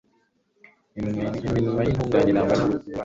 iminwa 0.97 1.21
y'intungane 1.31 1.57
irangwa 2.31 2.53
n'ubugwaneza 2.55 2.99